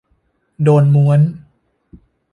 [0.63, 1.19] โดนม้วน